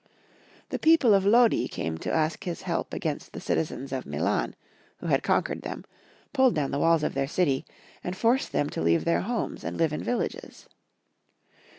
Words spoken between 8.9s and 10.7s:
their homes and live in villages.